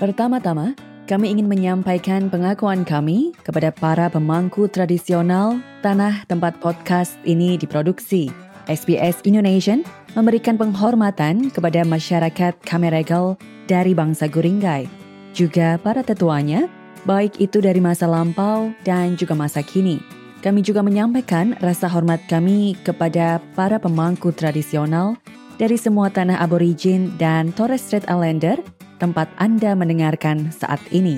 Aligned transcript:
Pertama-tama, 0.00 0.72
kami 1.04 1.28
ingin 1.28 1.44
menyampaikan 1.44 2.32
pengakuan 2.32 2.88
kami 2.88 3.36
kepada 3.44 3.68
para 3.68 4.08
pemangku 4.08 4.64
tradisional 4.64 5.60
tanah 5.84 6.24
tempat 6.24 6.56
podcast 6.56 7.20
ini 7.28 7.60
diproduksi. 7.60 8.32
SBS 8.64 9.20
Indonesia 9.28 9.76
memberikan 10.16 10.56
penghormatan 10.56 11.52
kepada 11.52 11.84
masyarakat 11.84 12.56
Kameregal 12.64 13.36
dari 13.68 13.92
bangsa 13.92 14.24
Guringgai, 14.24 14.88
juga 15.36 15.76
para 15.76 16.00
tetuanya, 16.00 16.64
baik 17.04 17.36
itu 17.36 17.60
dari 17.60 17.84
masa 17.84 18.08
lampau 18.08 18.72
dan 18.88 19.20
juga 19.20 19.36
masa 19.36 19.60
kini. 19.60 20.00
Kami 20.40 20.64
juga 20.64 20.80
menyampaikan 20.80 21.60
rasa 21.60 21.92
hormat 21.92 22.24
kami 22.24 22.72
kepada 22.88 23.36
para 23.52 23.76
pemangku 23.76 24.32
tradisional 24.32 25.20
dari 25.60 25.76
semua 25.76 26.08
tanah 26.08 26.40
aborigin 26.40 27.12
dan 27.20 27.52
Torres 27.52 27.84
Strait 27.84 28.08
Islander 28.08 28.79
tempat 29.00 29.32
Anda 29.40 29.72
mendengarkan 29.72 30.52
saat 30.52 30.78
ini. 30.92 31.16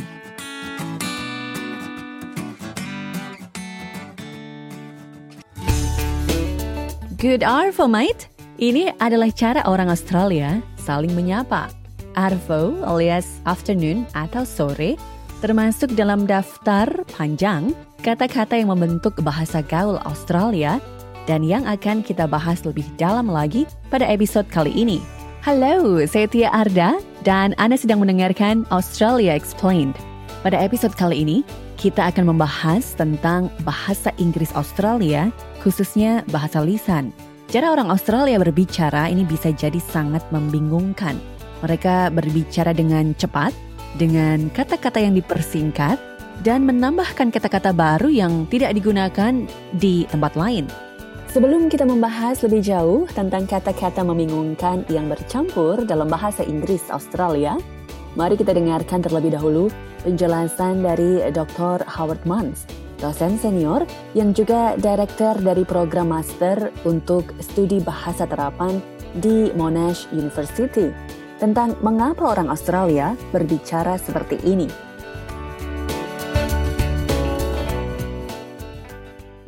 Good 7.18 7.42
Arvo, 7.46 7.86
mate. 7.86 8.26
Ini 8.58 8.94
adalah 8.98 9.30
cara 9.34 9.62
orang 9.66 9.90
Australia 9.90 10.62
saling 10.78 11.14
menyapa. 11.14 11.70
Arvo 12.18 12.82
alias 12.82 13.38
afternoon 13.46 14.04
atau 14.12 14.42
sore 14.42 14.98
termasuk 15.38 15.94
dalam 15.98 16.26
daftar 16.26 16.86
panjang 17.14 17.74
kata-kata 18.02 18.58
yang 18.58 18.74
membentuk 18.74 19.18
bahasa 19.22 19.62
gaul 19.62 19.98
Australia 20.02 20.82
dan 21.26 21.46
yang 21.46 21.62
akan 21.66 22.02
kita 22.02 22.26
bahas 22.26 22.66
lebih 22.66 22.86
dalam 22.98 23.30
lagi 23.30 23.70
pada 23.86 24.06
episode 24.06 24.50
kali 24.50 24.74
ini. 24.74 25.21
Halo, 25.42 25.98
saya 26.06 26.30
Tia 26.30 26.54
Arda 26.54 27.02
dan 27.26 27.50
Anda 27.58 27.74
sedang 27.74 27.98
mendengarkan 27.98 28.62
Australia 28.70 29.34
Explained. 29.34 29.98
Pada 30.38 30.54
episode 30.54 30.94
kali 30.94 31.26
ini, 31.26 31.42
kita 31.74 32.14
akan 32.14 32.30
membahas 32.30 32.94
tentang 32.94 33.50
bahasa 33.66 34.14
Inggris 34.22 34.54
Australia, 34.54 35.34
khususnya 35.58 36.22
bahasa 36.30 36.62
lisan. 36.62 37.10
Cara 37.50 37.74
orang 37.74 37.90
Australia 37.90 38.38
berbicara 38.38 39.10
ini 39.10 39.26
bisa 39.26 39.50
jadi 39.50 39.82
sangat 39.82 40.22
membingungkan. 40.30 41.18
Mereka 41.66 42.14
berbicara 42.14 42.70
dengan 42.70 43.10
cepat, 43.18 43.50
dengan 43.98 44.46
kata-kata 44.54 45.02
yang 45.02 45.18
dipersingkat, 45.18 45.98
dan 46.46 46.62
menambahkan 46.70 47.34
kata-kata 47.34 47.74
baru 47.74 48.06
yang 48.14 48.46
tidak 48.46 48.78
digunakan 48.78 49.42
di 49.74 50.06
tempat 50.06 50.38
lain. 50.38 50.70
Sebelum 51.32 51.72
kita 51.72 51.88
membahas 51.88 52.44
lebih 52.44 52.60
jauh 52.60 53.08
tentang 53.08 53.48
kata-kata 53.48 54.04
membingungkan 54.04 54.84
yang 54.92 55.08
bercampur 55.08 55.80
dalam 55.88 56.04
bahasa 56.04 56.44
Inggris 56.44 56.84
Australia, 56.92 57.56
mari 58.12 58.36
kita 58.36 58.52
dengarkan 58.52 59.00
terlebih 59.00 59.32
dahulu 59.32 59.72
penjelasan 60.04 60.84
dari 60.84 61.24
Dr. 61.32 61.88
Howard 61.88 62.20
Mans, 62.28 62.68
dosen 63.00 63.40
senior 63.40 63.88
yang 64.12 64.36
juga 64.36 64.76
direktur 64.76 65.32
dari 65.40 65.64
program 65.64 66.12
master 66.12 66.68
untuk 66.84 67.32
studi 67.40 67.80
bahasa 67.80 68.28
terapan 68.28 68.84
di 69.16 69.48
Monash 69.56 70.12
University 70.12 70.92
tentang 71.40 71.80
mengapa 71.80 72.28
orang 72.28 72.52
Australia 72.52 73.16
berbicara 73.32 73.96
seperti 73.96 74.36
ini. 74.44 74.91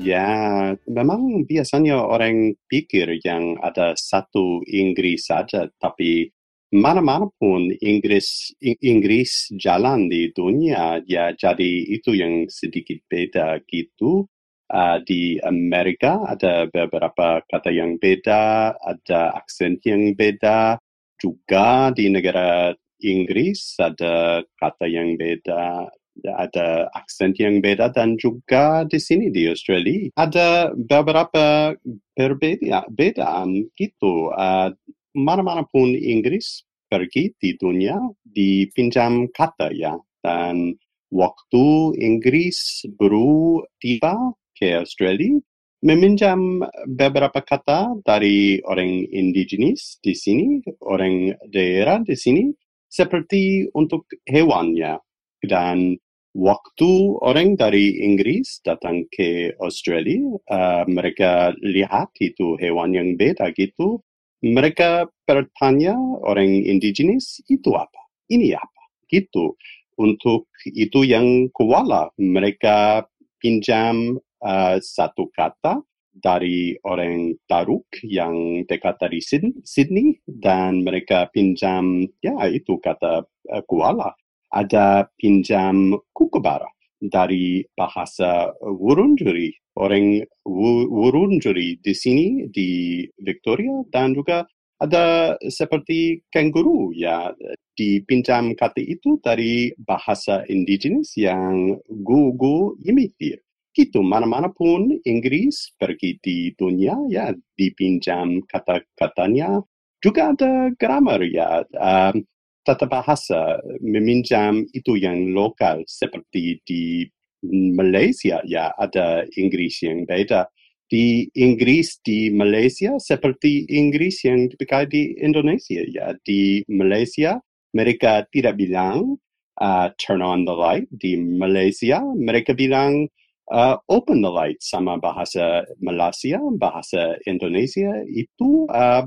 Ya, 0.04 0.76
memang 0.84 1.48
biasanya 1.48 1.96
orang 1.96 2.60
pikir 2.68 3.24
yang 3.24 3.56
ada 3.64 3.96
satu 3.96 4.60
Inggris 4.68 5.32
saja, 5.32 5.64
tapi 5.80 6.28
mana-mana 6.76 7.24
pun 7.40 7.72
Inggris 7.80 8.52
Inggris 8.60 9.48
jalan 9.56 10.12
di 10.12 10.28
dunia 10.34 11.00
ya 11.08 11.32
jadi 11.32 11.88
itu 11.88 12.12
yang 12.12 12.52
sedikit 12.52 13.00
beda 13.08 13.64
gitu. 13.64 14.28
Uh, 14.64 14.96
di 15.04 15.38
Amerika 15.44 16.24
ada 16.24 16.66
beberapa 16.68 17.40
kata 17.48 17.70
yang 17.72 17.96
beda 17.96 18.74
ada 18.76 19.32
aksen 19.40 19.80
yang 19.88 20.12
beda. 20.12 20.76
Juga 21.16 21.88
di 21.96 22.12
negara 22.12 22.76
Inggris 23.00 23.80
ada 23.80 24.44
kata 24.60 24.84
yang 24.84 25.16
beda 25.16 25.88
ada 26.22 26.86
aksen 26.94 27.34
yang 27.34 27.58
beda 27.58 27.90
dan 27.90 28.14
juga 28.20 28.86
di 28.86 29.02
sini 29.02 29.34
di 29.34 29.50
Australia 29.50 30.14
ada 30.14 30.70
beberapa 30.74 31.74
perbedaan 32.14 33.48
gitu. 33.74 34.30
Uh, 34.30 34.70
mana-mana 35.14 35.66
pun 35.66 35.94
Inggris 35.94 36.62
pergi 36.86 37.34
di 37.38 37.58
dunia 37.58 37.98
dipinjam 38.22 39.26
kata 39.34 39.74
ya 39.74 39.98
dan 40.22 40.78
waktu 41.10 41.94
Inggris 41.98 42.86
baru 42.98 43.62
tiba 43.82 44.34
ke 44.54 44.78
Australia 44.78 45.38
meminjam 45.84 46.64
beberapa 46.88 47.44
kata 47.44 48.00
dari 48.00 48.56
orang 48.64 49.04
indigenis 49.12 50.00
di 50.00 50.16
sini, 50.16 50.64
orang 50.80 51.36
daerah 51.52 52.00
di 52.00 52.16
sini, 52.16 52.48
seperti 52.88 53.68
untuk 53.76 54.08
hewannya. 54.24 54.96
Dan 55.44 55.92
waktu 56.34 56.90
orang 57.22 57.54
dari 57.54 58.02
Inggris 58.02 58.58
datang 58.66 59.06
ke 59.08 59.54
Australia, 59.62 60.34
uh, 60.50 60.82
mereka 60.90 61.54
lihat 61.62 62.10
itu 62.18 62.58
hewan 62.58 62.92
yang 62.92 63.14
beda 63.14 63.54
gitu. 63.54 64.02
Mereka 64.44 65.08
bertanya 65.24 65.96
orang 66.26 66.50
indigenis 66.68 67.40
itu 67.48 67.72
apa? 67.72 68.02
Ini 68.28 68.58
apa? 68.58 68.82
Gitu. 69.08 69.56
Untuk 69.94 70.50
itu 70.66 71.06
yang 71.06 71.48
koala, 71.54 72.10
mereka 72.18 73.06
pinjam 73.38 74.18
uh, 74.42 74.76
satu 74.82 75.30
kata 75.30 75.80
dari 76.14 76.74
orang 76.86 77.34
Taruk 77.46 77.86
yang 78.06 78.66
dekat 78.66 78.98
dari 79.02 79.18
Sydney 79.22 80.18
dan 80.26 80.86
mereka 80.86 81.30
pinjam 81.30 82.06
ya 82.22 82.38
itu 82.50 82.78
kata 82.78 83.26
uh, 83.26 83.62
koala 83.66 84.14
ada 84.54 85.10
pinjam 85.18 85.98
kukubara 86.14 86.70
dari 87.02 87.66
bahasa 87.74 88.54
Wurundjeri. 88.62 89.50
Orang 89.74 90.22
Wurundjeri 90.46 91.82
di 91.82 91.94
sini 91.98 92.46
di 92.46 93.02
Victoria 93.18 93.82
dan 93.90 94.14
juga 94.14 94.46
ada 94.78 95.34
seperti 95.50 96.22
kanguru 96.30 96.94
ya 96.94 97.34
dipinjam 97.74 98.54
kata 98.54 98.78
itu 98.78 99.18
dari 99.18 99.74
bahasa 99.74 100.46
indigenis 100.46 101.18
yang 101.18 101.74
gugu 101.90 102.78
imitir. 102.86 103.42
Gitu, 103.74 104.06
mana-mana 104.06 104.54
pun 104.54 104.86
Inggris 105.02 105.74
pergi 105.74 106.14
di 106.22 106.54
dunia 106.54 106.94
ya 107.10 107.34
dipinjam 107.58 108.38
kata-katanya. 108.46 109.58
Juga 109.98 110.30
ada 110.30 110.70
grammar 110.78 111.26
ya. 111.26 111.66
Um, 111.74 112.22
tata 112.64 112.88
bahasa 112.88 113.60
meminjam 113.84 114.64
itu 114.72 114.96
yang 114.96 115.36
lokal 115.36 115.84
seperti 115.84 116.58
di 116.64 117.04
Malaysia 117.52 118.40
ya 118.48 118.72
ada 118.74 119.28
Inggris 119.36 119.84
yang 119.84 120.08
beda. 120.08 120.48
Di 120.84 121.28
Inggris 121.36 122.00
di 122.04 122.28
Malaysia 122.28 122.96
seperti 123.00 123.68
Inggris 123.72 124.24
yang 124.24 124.48
dipakai 124.48 124.88
di 124.88 125.02
Indonesia 125.20 125.80
ya. 125.84 126.12
Di 126.24 126.64
Malaysia 126.68 127.40
mereka 127.76 128.24
tidak 128.32 128.56
bilang 128.60 129.20
uh, 129.60 129.88
turn 130.00 130.24
on 130.24 130.44
the 130.48 130.54
light. 130.54 130.88
Di 130.92 131.16
Malaysia 131.16 132.00
mereka 132.16 132.52
bilang 132.56 133.08
uh, 133.50 133.76
open 133.88 134.22
the 134.22 134.30
light 134.30 134.60
sama 134.60 135.00
bahasa 135.00 135.64
Malaysia, 135.80 136.40
bahasa 136.56 137.16
Indonesia 137.28 138.04
itu 138.08 138.68
uh, 138.70 139.04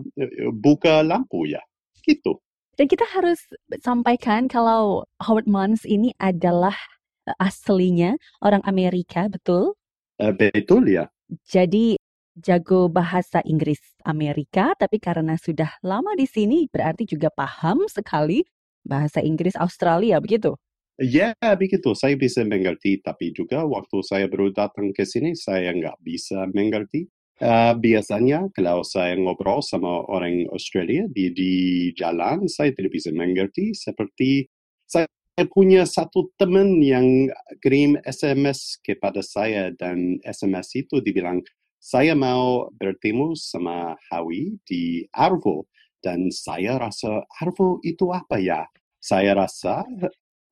buka 0.53 1.01
lampu 1.05 1.49
ya. 1.49 1.61
Gitu. 2.05 2.37
Dan 2.77 2.85
kita 2.85 3.09
harus 3.09 3.41
sampaikan 3.81 4.45
kalau 4.45 5.01
Howard 5.25 5.49
Mons 5.49 5.81
ini 5.81 6.13
adalah 6.21 6.77
eh, 7.25 7.33
aslinya 7.41 8.21
orang 8.45 8.61
Amerika, 8.69 9.25
betul? 9.25 9.73
Uh, 10.21 10.29
betul 10.29 10.85
ya. 10.85 11.09
Jadi 11.49 11.97
jago 12.37 12.85
bahasa 12.85 13.41
Inggris 13.49 13.81
Amerika, 14.05 14.77
tapi 14.77 15.01
karena 15.01 15.41
sudah 15.41 15.73
lama 15.81 16.13
di 16.13 16.29
sini 16.29 16.69
berarti 16.69 17.09
juga 17.09 17.33
paham 17.33 17.89
sekali 17.89 18.45
bahasa 18.85 19.25
Inggris 19.25 19.57
Australia, 19.57 20.21
begitu? 20.21 20.53
Ya, 21.01 21.33
begitu. 21.57 21.93
Saya 21.97 22.13
bisa 22.13 22.41
mengerti, 22.45 23.01
tapi 23.01 23.33
juga 23.33 23.65
waktu 23.65 24.01
saya 24.05 24.25
baru 24.29 24.53
datang 24.53 24.93
ke 24.93 25.05
sini, 25.05 25.33
saya 25.33 25.73
nggak 25.73 25.97
bisa 26.01 26.45
mengerti. 26.53 27.09
Uh, 27.37 27.77
biasanya 27.77 28.49
kalau 28.57 28.81
saya 28.81 29.13
ngobrol 29.13 29.61
sama 29.61 30.01
orang 30.09 30.49
Australia 30.49 31.05
di, 31.05 31.29
di 31.29 31.53
jalan, 31.93 32.49
saya 32.49 32.73
tidak 32.73 32.97
bisa 32.97 33.13
mengerti 33.13 33.77
seperti 33.77 34.49
saya 34.89 35.05
punya 35.53 35.85
satu 35.85 36.33
teman 36.41 36.81
yang 36.81 37.29
kirim 37.61 37.93
SMS 38.01 38.81
kepada 38.81 39.21
saya 39.21 39.69
dan 39.77 40.17
SMS 40.25 40.81
itu 40.81 40.97
dibilang 40.97 41.45
saya 41.77 42.17
mau 42.17 42.73
bertemu 42.73 43.37
sama 43.37 43.93
Hawi 44.09 44.57
di 44.65 45.05
Arvo 45.13 45.69
dan 46.01 46.33
saya 46.33 46.81
rasa 46.81 47.21
Arvo 47.37 47.77
itu 47.85 48.09
apa 48.09 48.41
ya? 48.41 48.65
saya 48.97 49.37
rasa 49.37 49.85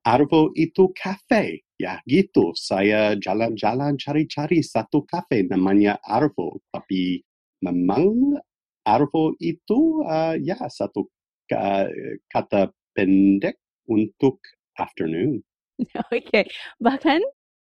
Arvo 0.06 0.54
itu 0.54 0.94
kafe. 0.94 1.66
Ya, 1.76 1.98
gitu. 2.06 2.54
Saya 2.54 3.18
jalan-jalan 3.18 3.98
cari-cari 3.98 4.62
satu 4.62 5.02
kafe 5.02 5.44
namanya 5.50 5.98
Arvo. 6.06 6.62
Tapi 6.70 7.20
memang 7.60 8.38
Arvo 8.86 9.34
itu 9.42 10.06
uh, 10.06 10.38
ya 10.38 10.56
satu 10.70 11.10
uh, 11.52 11.86
kata 12.30 12.70
pendek 12.94 13.58
untuk 13.90 14.38
afternoon. 14.78 15.42
Oke, 16.08 16.22
okay. 16.24 16.44
bahkan 16.80 17.20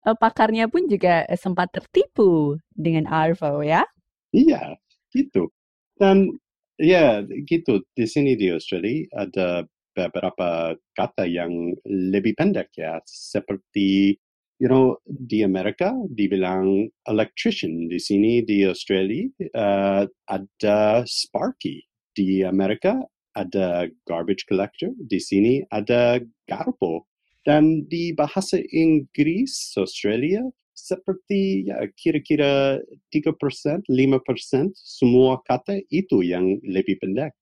uh, 0.08 0.16
pakarnya 0.16 0.70
pun 0.72 0.88
juga 0.88 1.28
sempat 1.36 1.74
tertipu 1.74 2.56
dengan 2.72 3.10
Arvo 3.10 3.66
ya? 3.66 3.84
Iya, 4.32 4.78
gitu. 5.12 5.50
Dan 5.98 6.38
ya 6.78 7.26
gitu 7.50 7.82
di 7.98 8.06
sini 8.06 8.38
di 8.38 8.54
Australia 8.54 9.10
ada 9.18 9.66
beberapa 9.98 10.78
kata 10.94 11.26
yang 11.26 11.74
lebih 11.90 12.38
pendek 12.38 12.70
ya, 12.78 13.02
seperti 13.10 14.14
you 14.62 14.70
know 14.70 15.02
di 15.10 15.42
Amerika 15.42 15.90
dibilang 16.14 16.86
electrician, 17.10 17.90
di 17.90 17.98
sini 17.98 18.46
di 18.46 18.62
Australia 18.70 19.26
uh, 19.58 20.06
ada 20.30 21.02
sparky, 21.10 21.82
di 22.14 22.46
Amerika 22.46 23.02
ada 23.34 23.90
garbage 24.06 24.46
collector, 24.46 24.94
di 24.98 25.18
sini 25.18 25.66
ada 25.74 26.22
garpo. 26.46 27.06
Dan 27.48 27.88
di 27.88 28.12
bahasa 28.12 28.60
Inggris 28.76 29.72
Australia 29.80 30.44
seperti 30.78 31.66
ya, 31.72 31.90
kira-kira 31.98 32.78
3%, 33.10 33.88
5% 33.88 34.76
semua 34.76 35.42
kata 35.48 35.82
itu 35.90 36.22
yang 36.22 36.60
lebih 36.62 37.02
pendek. 37.02 37.34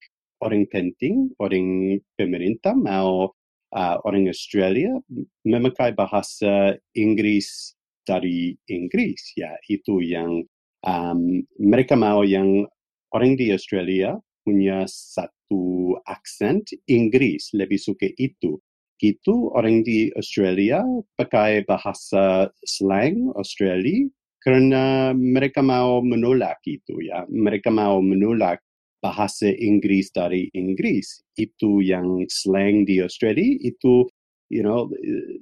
Orang 0.43 0.67
penting, 0.67 1.31
orang 1.39 1.99
pemerintah 2.19 2.75
mau 2.75 3.31
uh, 3.71 3.95
orang 4.03 4.27
Australia 4.27 4.99
memakai 5.47 5.95
bahasa 5.95 6.75
Inggris 6.95 7.75
dari 8.03 8.55
Inggris. 8.67 9.35
Ya, 9.39 9.55
itu 9.71 10.03
yang 10.03 10.43
um, 10.83 11.43
mereka 11.59 11.95
mau 11.95 12.21
yang 12.27 12.67
orang 13.15 13.39
di 13.39 13.51
Australia 13.55 14.19
punya 14.45 14.85
satu 14.85 15.97
aksen 16.05 16.61
Inggris 16.85 17.51
lebih 17.55 17.81
suka 17.81 18.11
itu. 18.19 18.61
Itu 19.01 19.51
orang 19.51 19.83
di 19.83 20.07
Australia 20.15 20.79
pakai 21.19 21.67
bahasa 21.67 22.47
slang 22.63 23.35
Australia 23.35 24.07
karena 24.39 25.11
mereka 25.11 25.59
mau 25.65 25.99
menolak 26.05 26.61
itu 26.63 27.01
ya. 27.01 27.25
Mereka 27.27 27.73
mau 27.73 27.99
menolak 27.99 28.61
bahasa 29.03 29.51
Inggris 29.51 30.11
dari 30.13 30.51
Inggris. 30.53 31.23
Itu 31.35 31.79
yang 31.81 32.25
slang 32.29 32.85
di 32.85 33.01
Australia 33.01 33.57
itu 33.63 34.07
you 34.53 34.61
know 34.61 34.89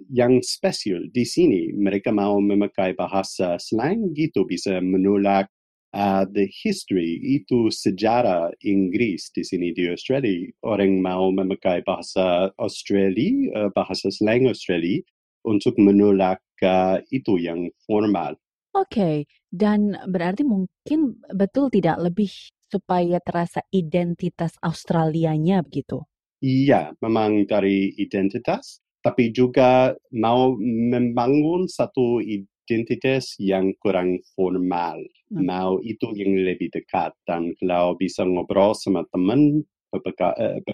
yang 0.07 0.39
spesial 0.39 1.03
di 1.11 1.27
sini 1.27 1.75
mereka 1.75 2.09
mau 2.15 2.39
memakai 2.39 2.95
bahasa 2.95 3.59
slang 3.59 4.15
gitu 4.15 4.47
bisa 4.47 4.79
menolak 4.79 5.51
uh, 5.93 6.25
the 6.33 6.49
history 6.49 7.21
itu 7.21 7.69
sejarah 7.69 8.51
Inggris 8.65 9.29
di 9.31 9.45
sini 9.45 9.71
di 9.71 9.87
Australia. 9.87 10.49
Orang 10.65 10.99
mau 10.99 11.29
memakai 11.29 11.85
bahasa 11.85 12.49
Australia, 12.57 13.53
uh, 13.55 13.69
bahasa 13.71 14.09
slang 14.09 14.49
Australia 14.49 14.99
untuk 15.45 15.77
menolak 15.77 16.41
uh, 16.65 16.99
itu 17.13 17.39
yang 17.39 17.69
formal. 17.85 18.35
Oke, 18.73 18.89
okay. 18.89 19.15
dan 19.53 19.93
berarti 20.09 20.41
mungkin 20.41 21.21
betul 21.29 21.69
tidak 21.69 22.01
lebih 22.01 22.33
supaya 22.73 23.21
terasa 23.21 23.61
identitas 23.69 24.57
Australianya 24.65 25.61
begitu? 25.61 26.01
Iya, 26.41 26.91
memang 26.99 27.45
dari 27.45 27.93
identitas, 27.95 28.81
tapi 29.05 29.29
juga 29.31 29.93
mau 30.11 30.57
membangun 30.59 31.69
satu 31.69 32.19
identitas 32.19 33.37
yang 33.37 33.71
kurang 33.79 34.19
formal. 34.35 34.99
Hmm. 35.31 35.45
Mau 35.45 35.79
itu 35.85 36.11
yang 36.17 36.33
lebih 36.35 36.73
dekat. 36.73 37.13
Dan 37.23 37.55
kalau 37.61 37.95
bisa 37.95 38.25
ngobrol 38.25 38.75
sama 38.75 39.05
teman 39.13 39.63
berbagai 39.93 40.65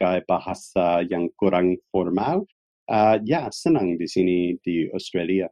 eh, 0.00 0.24
bahasa 0.24 1.02
yang 1.10 1.28
kurang 1.36 1.76
formal, 1.92 2.46
uh, 2.88 3.20
ya 3.20 3.52
senang 3.52 4.00
di 4.00 4.08
sini 4.08 4.56
di 4.64 4.88
Australia. 4.92 5.48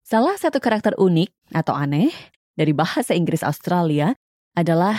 Salah 0.00 0.34
satu 0.40 0.58
karakter 0.58 0.96
unik 0.96 1.30
atau 1.52 1.76
aneh 1.76 2.10
dari 2.56 2.72
bahasa 2.72 3.12
Inggris 3.12 3.44
Australia 3.44 4.16
adalah 4.56 4.96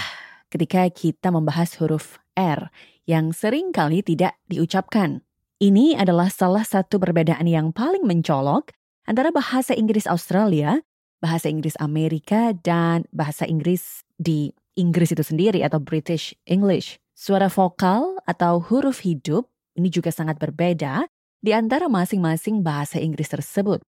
ketika 0.52 0.84
kita 0.92 1.32
membahas 1.32 1.80
huruf 1.80 2.20
R 2.36 2.68
yang 3.08 3.32
sering 3.32 3.72
kali 3.72 4.04
tidak 4.04 4.36
diucapkan. 4.52 5.24
Ini 5.62 5.96
adalah 5.96 6.28
salah 6.28 6.66
satu 6.68 7.00
perbedaan 7.00 7.48
yang 7.48 7.72
paling 7.72 8.04
mencolok 8.04 8.76
antara 9.08 9.32
bahasa 9.32 9.72
Inggris 9.72 10.06
Australia, 10.06 10.84
bahasa 11.24 11.48
Inggris 11.48 11.78
Amerika, 11.80 12.52
dan 12.52 13.08
bahasa 13.14 13.48
Inggris 13.48 14.04
di 14.20 14.52
Inggris 14.76 15.14
itu 15.14 15.24
sendiri 15.24 15.62
atau 15.62 15.78
British 15.78 16.34
English. 16.50 16.98
Suara 17.14 17.48
vokal 17.48 18.18
atau 18.26 18.58
huruf 18.60 19.06
hidup 19.06 19.46
ini 19.78 19.94
juga 19.94 20.10
sangat 20.10 20.42
berbeda 20.42 21.06
di 21.40 21.54
antara 21.54 21.86
masing-masing 21.86 22.66
bahasa 22.66 22.98
Inggris 22.98 23.30
tersebut. 23.30 23.86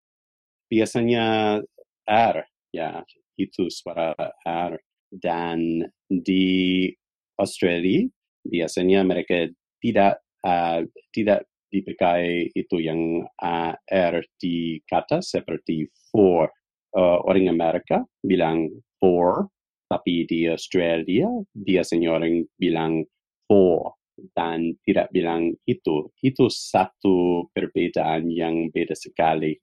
Biasanya 0.70 1.58
R, 2.06 2.38
ya, 2.70 3.02
itu 3.38 3.70
suara 3.74 4.14
R. 4.46 4.78
Dan 5.14 5.86
di 6.10 6.90
Australia, 7.38 8.10
biasanya 8.42 9.06
mereka 9.06 9.46
tidak 9.78 10.26
uh, 10.42 10.82
tidak 11.14 11.46
dipakai 11.74 12.54
itu 12.54 12.78
yang 12.78 13.26
uh, 13.42 13.74
R 13.90 14.22
di 14.38 14.82
kata 14.86 15.22
seperti 15.22 15.90
for. 16.10 16.50
Uh, 16.94 17.18
orang 17.26 17.50
Amerika 17.50 18.06
bilang 18.22 18.70
for, 19.02 19.50
tapi 19.90 20.30
di 20.30 20.46
Australia 20.46 21.26
biasanya 21.58 22.14
orang 22.14 22.46
bilang 22.62 23.02
for 23.50 23.98
dan 24.38 24.78
tidak 24.86 25.10
bilang 25.10 25.58
itu. 25.66 26.14
Itu 26.22 26.54
satu 26.54 27.50
perbedaan 27.50 28.30
yang 28.30 28.70
beda 28.70 28.94
sekali. 28.94 29.58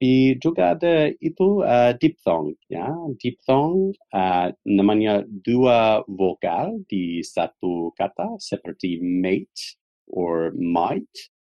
Tapi 0.00 0.40
juga 0.40 0.72
ada 0.72 1.12
itu 1.20 1.60
uh, 1.60 1.92
diphthong, 1.92 2.56
ya. 2.72 2.88
Diphthong 3.20 3.92
uh, 4.16 4.48
namanya 4.64 5.28
dua 5.44 6.00
vokal 6.08 6.80
di 6.88 7.20
satu 7.20 7.92
kata 8.00 8.40
seperti 8.40 8.96
mate 8.96 9.76
or 10.08 10.56
might 10.56 11.04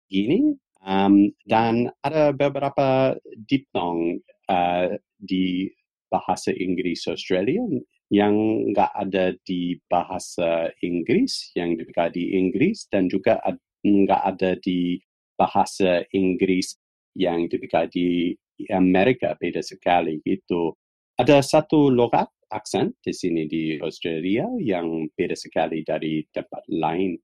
gini. 0.09 0.57
Um, 0.81 1.29
dan 1.45 1.93
ada 2.01 2.33
beberapa 2.33 3.13
diphthong 3.45 4.17
uh, 4.49 4.97
di 5.21 5.69
bahasa 6.09 6.49
Inggris 6.49 7.05
Australia 7.05 7.61
yang 8.09 8.33
nggak 8.73 8.97
ada 8.97 9.37
di 9.45 9.77
bahasa 9.93 10.73
Inggris, 10.81 11.53
yang 11.53 11.77
dipakai 11.77 12.17
di 12.17 12.33
Inggris, 12.33 12.89
dan 12.89 13.13
juga 13.13 13.37
nggak 13.85 14.23
ada 14.25 14.57
di 14.57 14.97
bahasa 15.37 16.01
Inggris 16.17 16.73
yang 17.19 17.51
dipakai 17.51 17.91
di 17.91 18.31
Amerika, 18.71 19.35
beda 19.35 19.59
sekali 19.59 20.23
gitu. 20.23 20.71
Ada 21.19 21.43
satu 21.43 21.91
logat 21.91 22.31
aksen 22.49 22.95
di 23.03 23.11
sini 23.11 23.45
di 23.45 23.77
Australia 23.83 24.47
yang 24.57 25.11
beda 25.13 25.35
sekali 25.35 25.83
dari 25.83 26.23
tempat 26.31 26.63
lain. 26.71 27.19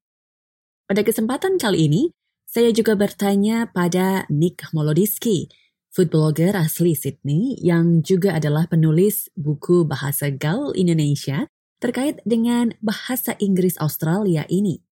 Pada 0.86 1.02
kesempatan 1.02 1.58
kali 1.58 1.90
ini, 1.90 2.04
saya 2.46 2.70
juga 2.70 2.94
bertanya 2.94 3.66
pada 3.74 4.30
Nick 4.30 4.70
Molodiski, 4.70 5.50
food 5.90 6.14
blogger 6.14 6.54
asli 6.54 6.94
Sydney 6.94 7.58
yang 7.58 8.06
juga 8.06 8.38
adalah 8.38 8.70
penulis 8.70 9.34
buku 9.34 9.82
bahasa 9.88 10.30
gaul 10.30 10.78
Indonesia 10.78 11.50
terkait 11.82 12.22
dengan 12.22 12.78
bahasa 12.86 13.34
Inggris 13.42 13.76
Australia 13.82 14.46
ini. 14.48 14.85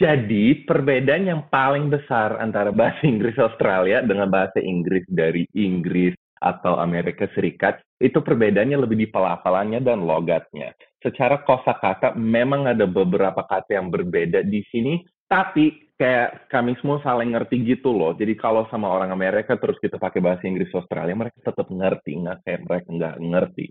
Jadi 0.00 0.64
perbedaan 0.64 1.28
yang 1.28 1.42
paling 1.52 1.92
besar 1.92 2.40
antara 2.40 2.72
bahasa 2.72 3.04
Inggris 3.04 3.36
Australia 3.36 4.00
dengan 4.00 4.32
bahasa 4.32 4.56
Inggris 4.56 5.04
dari 5.12 5.44
Inggris 5.52 6.16
atau 6.40 6.80
Amerika 6.80 7.28
Serikat 7.36 7.84
itu 8.00 8.16
perbedaannya 8.24 8.80
lebih 8.80 8.96
di 8.96 9.08
pelafalannya 9.12 9.84
dan 9.84 10.00
logatnya 10.08 10.72
secara 11.00 11.40
kosakata 11.42 12.14
memang 12.14 12.68
ada 12.68 12.84
beberapa 12.84 13.44
kata 13.44 13.80
yang 13.80 13.88
berbeda 13.88 14.44
di 14.44 14.60
sini, 14.68 15.00
tapi 15.26 15.92
kayak 15.96 16.48
kami 16.52 16.76
semua 16.80 17.00
saling 17.04 17.32
ngerti 17.32 17.60
gitu 17.64 17.92
loh. 17.92 18.12
Jadi 18.16 18.36
kalau 18.36 18.68
sama 18.68 18.88
orang 18.88 19.12
Amerika 19.12 19.56
terus 19.56 19.80
kita 19.80 19.96
pakai 19.96 20.20
bahasa 20.20 20.44
Inggris 20.44 20.72
Australia, 20.76 21.16
mereka 21.16 21.40
tetap 21.40 21.68
ngerti, 21.68 22.20
nggak 22.20 22.38
kayak 22.44 22.60
mereka 22.68 22.88
nggak 22.88 23.16
ngerti. 23.20 23.66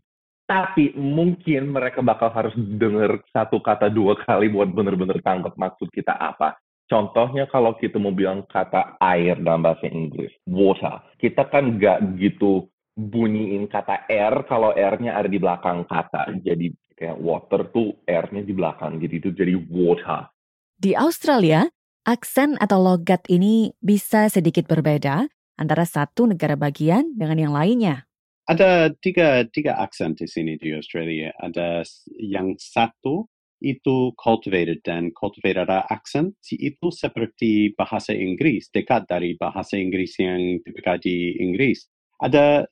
Tapi 0.50 0.98
mungkin 0.98 1.77
mereka 1.77 2.01
bakal 2.01 2.34
harus 2.34 2.58
denger 2.58 3.22
satu 3.29 3.62
kata 3.62 3.94
dua 3.94 4.18
kali 4.18 4.50
buat 4.50 4.74
bener-bener 4.74 5.22
tangkap 5.22 5.53
maksud 5.53 5.94
kita 5.94 6.18
apa. 6.18 6.58
Contohnya 6.89 7.46
kalau 7.46 7.77
kita 7.77 8.01
mau 8.01 8.10
bilang 8.10 8.50
kata 8.50 8.98
air 8.98 9.38
dalam 9.38 9.62
bahasa 9.62 9.86
Inggris, 9.86 10.34
water. 10.50 11.06
Kita 11.22 11.46
kan 11.53 11.77
nggak 11.77 12.18
gitu 12.18 12.65
bunyiin 12.98 13.70
kata 13.70 14.10
R 14.10 14.41
kalau 14.50 14.74
R-nya 14.74 15.13
ada 15.13 15.29
di 15.29 15.38
belakang 15.38 15.86
kata. 15.86 16.34
Jadi 16.41 16.74
kayak 16.98 17.22
water 17.22 17.70
tuh 17.70 18.01
R-nya 18.10 18.41
di 18.41 18.53
belakang, 18.58 18.98
jadi 18.98 19.22
itu 19.22 19.29
jadi 19.29 19.53
water. 19.53 20.34
Di 20.82 20.98
Australia, 20.98 21.70
aksen 22.10 22.58
atau 22.58 22.82
logat 22.82 23.22
ini 23.29 23.70
bisa 23.77 24.25
sedikit 24.34 24.65
berbeda 24.65 25.29
antara 25.62 25.86
satu 25.86 26.25
negara 26.25 26.58
bagian 26.58 27.13
dengan 27.13 27.38
yang 27.38 27.53
lainnya. 27.53 28.09
Ada 28.50 28.89
tiga, 28.98 29.46
tiga 29.53 29.77
aksen 29.77 30.18
di 30.18 30.25
sini 30.25 30.58
di 30.58 30.74
Australia. 30.74 31.29
Ada 31.38 31.86
yang 32.18 32.58
satu 32.58 33.29
itu 33.62 34.10
cultivated 34.18 34.82
dan 34.82 35.13
cultivated 35.13 35.70
accent 35.70 36.34
itu 36.50 36.89
seperti 36.89 37.77
bahasa 37.77 38.10
Inggris, 38.10 38.74
dekat 38.74 39.06
dari 39.06 39.38
bahasa 39.38 39.77
Inggris 39.77 40.18
yang 40.18 40.58
dipakai 40.65 40.98
di 40.98 41.38
Inggris. 41.38 41.86
Ada 42.18 42.65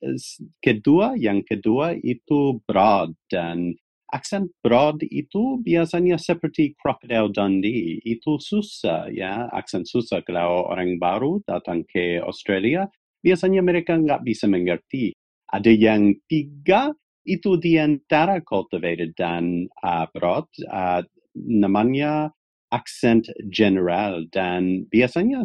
kedua, 0.66 1.14
yang 1.14 1.46
kedua 1.46 1.94
itu 1.94 2.58
broad 2.66 3.14
dan 3.30 3.78
aksen 4.10 4.50
broad 4.66 5.06
itu 5.06 5.62
biasanya 5.62 6.18
seperti 6.18 6.74
Crocodile 6.82 7.30
Dundee. 7.30 8.02
Itu 8.02 8.42
susah 8.42 9.14
ya, 9.14 9.46
aksen 9.54 9.86
susah 9.86 10.26
kalau 10.26 10.66
orang 10.74 10.98
baru 10.98 11.38
datang 11.46 11.86
ke 11.86 12.18
Australia. 12.26 12.90
Biasanya 13.22 13.62
mereka 13.62 13.94
nggak 13.94 14.26
bisa 14.26 14.50
mengerti. 14.50 15.14
Ada 15.54 15.72
yang 15.72 16.16
tiga 16.28 16.92
itu 17.28 17.60
di 17.60 17.76
antara 17.76 18.40
cultivated 18.40 19.16
dan 19.20 19.68
uh, 19.84 20.08
broad, 20.16 20.48
uh, 20.72 21.04
namanya 21.36 22.32
accent 22.72 23.32
general 23.48 24.28
dan 24.36 24.84
biasanya 24.92 25.44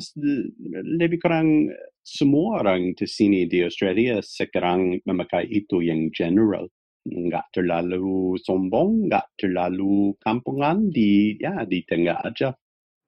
lebih 0.98 1.22
kurang 1.22 1.70
semua 2.02 2.66
orang 2.66 2.98
di 2.98 3.06
sini 3.06 3.46
di 3.46 3.62
Australia 3.62 4.18
sekarang 4.18 4.98
memakai 5.06 5.46
itu 5.46 5.86
yang 5.86 6.10
general 6.10 6.66
nggak 7.02 7.50
terlalu 7.54 8.38
sombong, 8.42 9.10
nggak 9.10 9.26
terlalu 9.38 10.14
kampungan 10.22 10.86
di 10.90 11.34
ya 11.38 11.66
di 11.66 11.82
tengah 11.86 12.22
aja. 12.22 12.54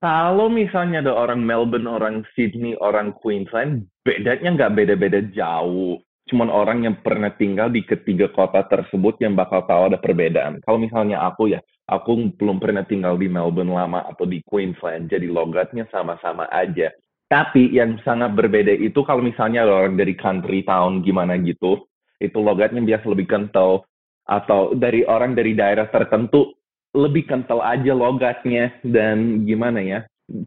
Kalau 0.02 0.52
misalnya 0.52 1.00
ada 1.00 1.14
orang 1.14 1.46
Melbourne, 1.46 1.88
orang 1.88 2.26
Sydney, 2.34 2.76
orang 2.76 3.14
Queensland, 3.16 3.88
bedanya 4.04 4.52
nggak 4.52 4.74
beda-beda 4.76 5.24
jauh 5.32 5.96
cuman 6.30 6.48
orang 6.48 6.88
yang 6.88 6.96
pernah 7.04 7.28
tinggal 7.36 7.68
di 7.68 7.84
ketiga 7.84 8.32
kota 8.32 8.64
tersebut 8.64 9.20
yang 9.20 9.36
bakal 9.36 9.64
tahu 9.68 9.92
ada 9.92 9.98
perbedaan. 10.00 10.60
Kalau 10.64 10.80
misalnya 10.80 11.20
aku 11.24 11.52
ya, 11.52 11.60
aku 11.84 12.32
belum 12.36 12.60
pernah 12.60 12.84
tinggal 12.84 13.20
di 13.20 13.28
Melbourne 13.28 13.72
lama 13.72 14.08
atau 14.08 14.24
di 14.24 14.40
Queensland, 14.44 15.12
jadi 15.12 15.28
logatnya 15.28 15.84
sama-sama 15.92 16.48
aja. 16.48 16.88
Tapi 17.28 17.72
yang 17.72 17.98
sangat 18.04 18.36
berbeda 18.36 18.72
itu 18.76 19.00
kalau 19.02 19.24
misalnya 19.24 19.64
ada 19.64 19.84
orang 19.84 19.96
dari 19.96 20.12
country 20.14 20.60
town 20.64 21.00
gimana 21.00 21.40
gitu, 21.40 21.88
itu 22.20 22.38
logatnya 22.38 22.84
biasa 22.84 23.04
lebih 23.08 23.26
kental. 23.28 23.84
Atau 24.24 24.72
dari 24.72 25.04
orang 25.04 25.36
dari 25.36 25.52
daerah 25.52 25.84
tertentu, 25.92 26.56
lebih 26.96 27.28
kental 27.28 27.60
aja 27.60 27.92
logatnya. 27.92 28.72
Dan 28.84 29.44
gimana 29.44 29.80
ya, 29.80 30.00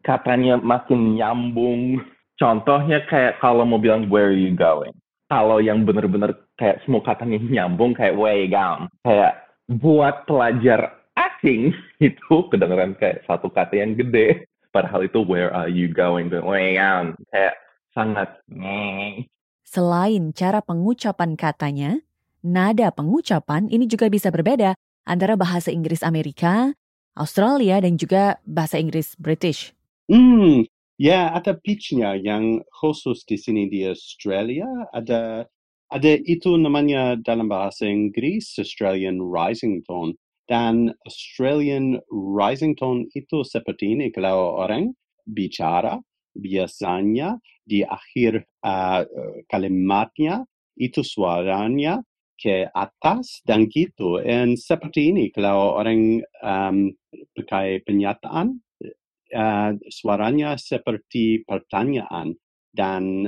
katanya 0.06 0.58
makin 0.58 1.18
nyambung. 1.18 2.02
Contohnya 2.38 3.02
kayak 3.10 3.42
kalau 3.42 3.66
mau 3.66 3.82
bilang, 3.82 4.06
where 4.10 4.30
are 4.30 4.38
you 4.38 4.54
going? 4.54 4.94
Kalau 5.28 5.60
yang 5.60 5.84
bener-bener 5.84 6.36
kayak 6.56 6.84
semua 6.84 7.04
katanya 7.04 7.40
nyambung 7.40 7.92
kayak 7.92 8.16
way 8.16 8.48
down 8.48 8.88
kayak 9.04 9.44
buat 9.68 10.24
pelajar 10.24 10.96
asing 11.18 11.76
itu 12.04 12.36
kedengeran 12.48 12.96
kayak 12.96 13.24
satu 13.28 13.52
kata 13.52 13.84
yang 13.84 13.94
gede. 14.00 14.48
Padahal 14.72 15.08
itu 15.08 15.24
where 15.24 15.50
are 15.52 15.72
you 15.72 15.90
going 15.90 16.30
way 16.44 16.76
down 16.76 17.16
kayak 17.32 17.56
sangat 17.96 18.30
Selain 19.68 20.32
cara 20.32 20.62
pengucapan 20.62 21.34
katanya, 21.36 22.00
nada 22.46 22.94
pengucapan 22.94 23.68
ini 23.68 23.90
juga 23.90 24.08
bisa 24.08 24.30
berbeda 24.30 24.78
antara 25.04 25.34
bahasa 25.36 25.74
Inggris 25.74 26.06
Amerika, 26.06 26.72
Australia, 27.18 27.82
dan 27.82 27.98
juga 27.98 28.38
bahasa 28.46 28.78
Inggris 28.78 29.18
British. 29.18 29.74
Hmm, 30.08 30.64
Ya, 30.98 31.30
ada 31.30 31.54
pitch-nya 31.54 32.18
yang 32.18 32.66
khusus 32.82 33.22
di 33.22 33.38
sini 33.38 33.70
di 33.70 33.86
Australia. 33.86 34.66
Ada 34.90 35.46
ada 35.94 36.12
itu 36.26 36.58
namanya 36.58 37.16
dalam 37.22 37.46
bahasa 37.48 37.86
Inggris 37.86 38.58
Australian 38.58 39.22
Rising 39.22 39.86
Tone. 39.86 40.18
Dan 40.50 40.90
Australian 41.06 42.02
Rising 42.10 42.74
Tone 42.82 43.06
itu 43.14 43.46
seperti 43.46 43.94
ini. 43.94 44.10
Kalau 44.10 44.58
orang 44.58 44.98
bicara, 45.30 46.02
biasanya 46.34 47.38
di 47.62 47.86
akhir 47.86 48.50
uh, 48.66 49.06
kalimatnya 49.54 50.50
itu 50.82 51.06
suaranya 51.06 52.02
ke 52.42 52.74
atas 52.74 53.46
dan 53.46 53.70
gitu. 53.70 54.18
Dan 54.18 54.58
seperti 54.58 55.14
ini 55.14 55.30
kalau 55.30 55.78
orang 55.78 56.26
um, 56.42 56.90
pakai 57.38 57.86
penyataan 57.86 58.66
uh, 59.34 59.72
suaranya 59.90 60.56
seperti 60.60 61.44
pertanyaan. 61.44 62.36
Dan 62.72 63.26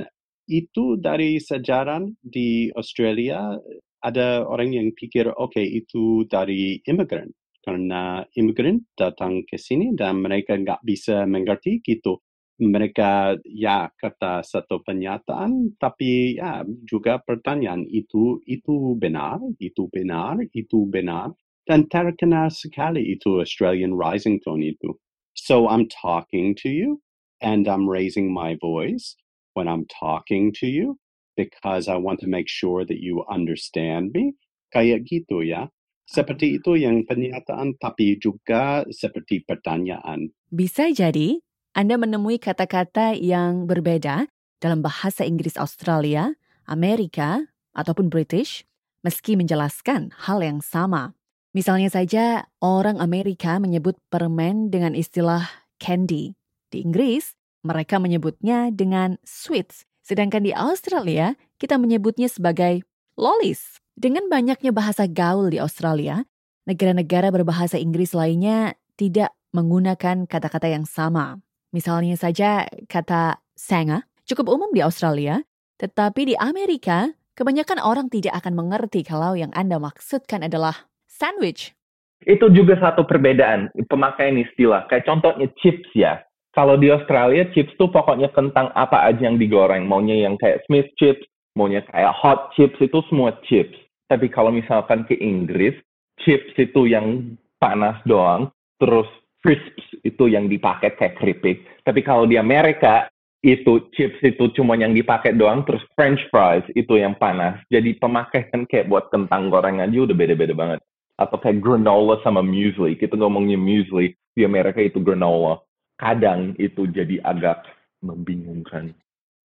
itu 0.50 0.98
dari 0.98 1.38
sejarah 1.38 2.02
di 2.18 2.70
Australia 2.74 3.54
ada 4.02 4.42
orang 4.48 4.74
yang 4.74 4.88
pikir 4.96 5.30
oke 5.30 5.54
okay, 5.54 5.66
itu 5.66 6.24
dari 6.26 6.80
imigran 6.88 7.30
karena 7.60 8.24
imigran 8.34 8.82
datang 8.96 9.44
ke 9.44 9.60
sini 9.60 9.92
dan 9.92 10.24
mereka 10.24 10.56
nggak 10.56 10.80
bisa 10.82 11.28
mengerti 11.28 11.84
gitu. 11.84 12.18
Mereka 12.60 13.40
ya 13.56 13.88
kata 13.96 14.44
satu 14.44 14.84
pernyataan 14.84 15.80
tapi 15.80 16.36
ya 16.36 16.60
juga 16.84 17.16
pertanyaan 17.24 17.88
itu 17.88 18.36
itu 18.44 18.96
benar 19.00 19.40
itu 19.56 19.88
benar 19.88 20.36
itu 20.52 20.84
benar. 20.88 21.32
Dan 21.64 21.86
terkenal 21.88 22.50
sekali 22.50 23.14
itu 23.14 23.40
Australian 23.40 23.94
Rising 23.94 24.42
Tone 24.42 24.64
itu 24.64 24.96
So 25.34 25.68
I'm 25.68 25.86
talking 25.88 26.54
to 26.62 26.68
you 26.68 27.00
and 27.40 27.66
I'm 27.66 27.88
raising 27.88 28.32
my 28.32 28.56
voice 28.60 29.16
when 29.54 29.68
I'm 29.68 29.86
talking 29.88 30.52
to 30.60 30.66
you 30.66 30.98
because 31.36 31.88
I 31.88 31.96
want 31.96 32.20
to 32.20 32.28
make 32.28 32.48
sure 32.48 32.84
that 32.84 33.00
you 33.00 33.24
understand 33.30 34.12
me. 34.12 34.36
Kayak 34.70 35.10
gitu 35.10 35.42
ya. 35.42 35.66
Seperti 36.06 36.58
itu 36.58 36.78
yang 36.78 37.06
pernyataan 37.06 37.78
tapi 37.78 38.18
juga 38.18 38.86
seperti 38.90 39.42
pertanyaan. 39.46 40.34
Bisa 40.50 40.90
jadi 40.90 41.38
Anda 41.74 41.98
menemui 41.98 42.42
kata-kata 42.42 43.14
yang 43.14 43.70
berbeda 43.70 44.26
dalam 44.58 44.82
bahasa 44.82 45.22
Inggris 45.22 45.54
Australia, 45.54 46.34
Amerika, 46.66 47.50
ataupun 47.74 48.10
British 48.10 48.66
meski 49.06 49.38
menjelaskan 49.38 50.10
hal 50.26 50.42
yang 50.42 50.58
sama. 50.58 51.14
Misalnya 51.50 51.90
saja 51.90 52.46
orang 52.62 53.02
Amerika 53.02 53.58
menyebut 53.58 53.98
permen 54.06 54.70
dengan 54.70 54.94
istilah 54.94 55.50
candy. 55.82 56.38
Di 56.70 56.86
Inggris, 56.86 57.34
mereka 57.66 57.98
menyebutnya 57.98 58.70
dengan 58.70 59.18
sweets. 59.26 59.82
Sedangkan 60.06 60.46
di 60.46 60.54
Australia, 60.54 61.34
kita 61.58 61.74
menyebutnya 61.74 62.30
sebagai 62.30 62.86
lollies. 63.18 63.82
Dengan 63.98 64.30
banyaknya 64.30 64.70
bahasa 64.70 65.10
gaul 65.10 65.50
di 65.50 65.58
Australia, 65.58 66.22
negara-negara 66.70 67.34
berbahasa 67.34 67.76
Inggris 67.76 68.14
lainnya 68.14 68.78
tidak 68.94 69.34
menggunakan 69.50 70.30
kata-kata 70.30 70.70
yang 70.70 70.86
sama. 70.86 71.42
Misalnya 71.74 72.14
saja 72.14 72.66
kata 72.86 73.42
sanga 73.58 74.06
cukup 74.26 74.54
umum 74.54 74.70
di 74.70 74.82
Australia, 74.82 75.42
tetapi 75.82 76.30
di 76.30 76.34
Amerika 76.38 77.10
kebanyakan 77.34 77.82
orang 77.82 78.06
tidak 78.06 78.38
akan 78.38 78.54
mengerti 78.54 79.02
kalau 79.02 79.34
yang 79.34 79.50
Anda 79.54 79.82
maksudkan 79.82 80.46
adalah 80.46 80.89
sandwich. 81.20 81.76
Itu 82.24 82.48
juga 82.52 82.80
satu 82.80 83.04
perbedaan 83.04 83.68
pemakaian 83.88 84.40
istilah. 84.40 84.88
Kayak 84.88 85.08
contohnya 85.08 85.48
chips 85.60 85.88
ya. 85.92 86.24
Kalau 86.56 86.74
di 86.74 86.90
Australia 86.90 87.46
chips 87.54 87.72
tuh 87.78 87.88
pokoknya 87.88 88.32
kentang 88.34 88.72
apa 88.74 89.06
aja 89.08 89.28
yang 89.28 89.36
digoreng. 89.40 89.86
Maunya 89.86 90.26
yang 90.26 90.34
kayak 90.40 90.64
Smith 90.66 90.88
chips, 91.00 91.22
maunya 91.54 91.80
kayak 91.88 92.12
hot 92.12 92.50
chips 92.58 92.76
itu 92.82 93.00
semua 93.08 93.36
chips. 93.46 93.76
Tapi 94.10 94.26
kalau 94.26 94.50
misalkan 94.50 95.06
ke 95.06 95.14
Inggris, 95.16 95.78
chips 96.20 96.50
itu 96.58 96.90
yang 96.90 97.38
panas 97.62 97.96
doang, 98.02 98.50
terus 98.82 99.06
crisps 99.40 99.86
itu 100.02 100.26
yang 100.26 100.50
dipakai 100.50 100.92
kayak 100.98 101.16
keripik. 101.22 101.62
Tapi 101.86 102.02
kalau 102.02 102.26
di 102.26 102.34
Amerika, 102.36 103.06
itu 103.40 103.88
chips 103.96 104.20
itu 104.20 104.52
cuma 104.52 104.76
yang 104.76 104.92
dipakai 104.92 105.32
doang, 105.32 105.64
terus 105.64 105.80
french 105.96 106.20
fries 106.28 106.66
itu 106.76 107.00
yang 107.00 107.16
panas. 107.16 107.56
Jadi 107.72 107.96
pemakaian 107.96 108.68
kayak 108.68 108.90
buat 108.90 109.08
kentang 109.08 109.48
goreng 109.48 109.80
aja 109.80 109.96
udah 109.96 110.12
beda-beda 110.12 110.52
banget 110.52 110.82
atau 111.20 111.36
kayak 111.36 111.60
granola 111.60 112.16
sama 112.24 112.40
muesli. 112.40 112.96
Kita 112.96 113.20
ngomongnya 113.20 113.60
muesli, 113.60 114.16
di 114.32 114.42
Amerika 114.48 114.80
itu 114.80 114.96
granola. 115.04 115.60
Kadang 116.00 116.56
itu 116.56 116.88
jadi 116.88 117.20
agak 117.20 117.68
membingungkan. 118.00 118.96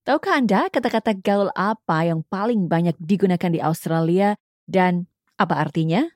Tahukah 0.08 0.40
Anda 0.40 0.72
kata-kata 0.72 1.18
gaul 1.20 1.52
apa 1.52 2.08
yang 2.08 2.24
paling 2.32 2.72
banyak 2.72 2.96
digunakan 3.02 3.52
di 3.52 3.60
Australia 3.60 4.40
dan 4.64 5.12
apa 5.36 5.60
artinya? 5.60 6.08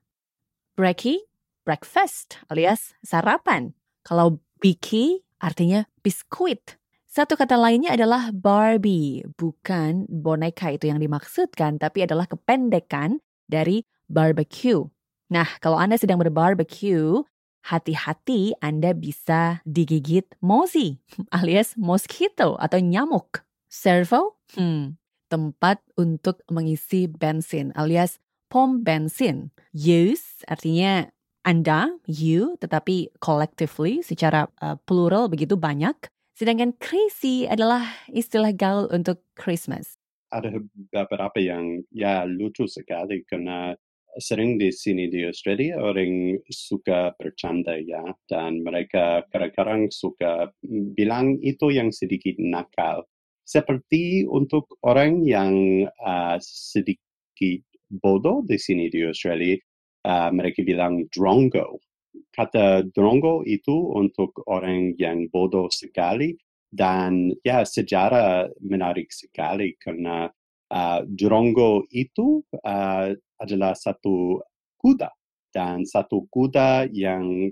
Brekkie, 0.79 1.27
breakfast 1.67 2.39
alias 2.47 2.95
sarapan. 3.03 3.75
Kalau 4.07 4.39
biki 4.63 5.27
artinya 5.43 5.83
biskuit. 6.05 6.79
Satu 7.09 7.33
kata 7.33 7.57
lainnya 7.57 7.97
adalah 7.97 8.29
Barbie, 8.29 9.25
bukan 9.33 10.05
boneka 10.05 10.69
itu 10.69 10.87
yang 10.93 11.01
dimaksudkan, 11.01 11.81
tapi 11.81 12.05
adalah 12.05 12.29
kependekan 12.29 13.17
dari 13.49 13.81
barbecue. 14.05 14.85
Nah, 15.29 15.45
kalau 15.61 15.77
Anda 15.77 15.95
sedang 16.01 16.17
berbarbecue, 16.17 17.21
hati-hati 17.69 18.57
Anda 18.59 18.97
bisa 18.97 19.61
digigit 19.61 20.25
mozi 20.41 20.97
alias 21.37 21.77
mosquito 21.77 22.57
atau 22.57 22.81
nyamuk. 22.81 23.45
Servo, 23.69 24.41
hmm, 24.57 24.97
tempat 25.29 25.77
untuk 25.93 26.41
mengisi 26.49 27.05
bensin 27.05 27.69
alias 27.77 28.17
pom 28.49 28.81
bensin. 28.81 29.53
Use 29.69 30.41
artinya 30.49 31.05
Anda, 31.45 31.93
you, 32.09 32.57
tetapi 32.57 33.13
collectively 33.21 34.01
secara 34.01 34.49
uh, 34.65 34.81
plural 34.89 35.29
begitu 35.29 35.53
banyak. 35.53 35.95
Sedangkan 36.33 36.73
crazy 36.81 37.45
adalah 37.45 37.85
istilah 38.09 38.49
gaul 38.57 38.89
untuk 38.89 39.21
Christmas. 39.37 39.93
Ada 40.33 40.57
beberapa 40.89 41.37
yang 41.37 41.85
ya 41.93 42.25
lucu 42.25 42.65
sekali 42.65 43.21
karena 43.29 43.77
sering 44.19 44.59
di 44.59 44.69
sini 44.69 45.07
di 45.07 45.25
Australia 45.25 45.79
orang 45.79 46.37
suka 46.51 47.15
bercanda 47.15 47.79
ya 47.79 48.03
dan 48.27 48.61
mereka 48.61 49.23
kadang-kadang 49.31 49.89
suka 49.89 50.51
bilang 50.93 51.39
itu 51.41 51.71
yang 51.71 51.89
sedikit 51.89 52.35
nakal. 52.37 53.07
Seperti 53.47 54.29
untuk 54.29 54.77
orang 54.85 55.25
yang 55.25 55.87
uh, 56.05 56.37
sedikit 56.43 57.65
bodoh 57.89 58.45
di 58.45 58.61
sini 58.61 58.93
di 58.93 59.01
Australia, 59.01 59.57
uh, 60.05 60.29
mereka 60.29 60.61
bilang 60.61 61.09
drongo. 61.09 61.81
Kata 62.29 62.85
drongo 62.93 63.41
itu 63.49 63.73
untuk 63.97 64.37
orang 64.45 64.93
yang 65.01 65.25
bodoh 65.33 65.65
sekali 65.73 66.37
dan 66.69 67.33
ya 67.41 67.65
sejarah 67.65 68.53
menarik 68.61 69.09
sekali 69.09 69.73
karena 69.81 70.29
uh, 70.69 71.01
drongo 71.09 71.89
itu 71.89 72.45
uh, 72.61 73.17
adalah 73.39 73.73
satu 73.73 74.43
kuda 74.77 75.09
dan 75.49 75.81
satu 75.87 76.29
kuda 76.29 76.87
yang 76.93 77.49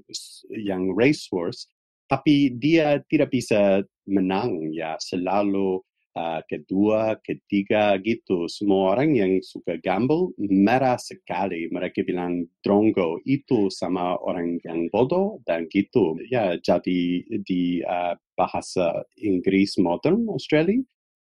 yang 0.51 0.93
racehorse 0.93 1.67
tapi 2.07 2.55
dia 2.55 3.03
tidak 3.11 3.35
bisa 3.35 3.83
menang 4.07 4.71
ya. 4.71 4.95
Selalu 4.97 5.83
uh, 6.15 6.41
kedua 6.47 7.19
ketiga 7.21 7.99
gitu. 7.99 8.47
Semua 8.47 8.95
orang 8.97 9.13
yang 9.13 9.33
suka 9.43 9.75
gamble 9.83 10.31
merah 10.39 10.95
sekali. 10.95 11.67
Mereka 11.67 12.07
bilang 12.07 12.47
drongo 12.63 13.19
itu 13.27 13.67
sama 13.67 14.15
orang 14.23 14.57
yang 14.63 14.87
bodoh 14.89 15.43
dan 15.43 15.67
gitu. 15.67 16.15
Ya 16.31 16.55
jadi 16.57 17.27
di 17.43 17.83
uh, 17.83 18.15
bahasa 18.39 19.03
Inggris 19.19 19.75
modern 19.77 20.31
Australia 20.31 20.79